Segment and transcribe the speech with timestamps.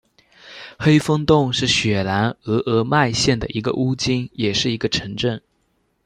[0.79, 5.39] 黑风洞是雪兰莪鹅唛县的一个巫金也是一个城镇。